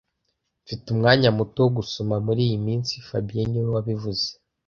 [0.63, 4.27] Mfite umwanya muto wo gusoma muriyi minsi fabien niwe wabivuze